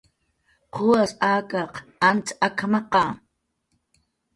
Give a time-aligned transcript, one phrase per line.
[0.73, 1.73] "¿Quwas akaq
[2.09, 3.03] antz ak""maqa?"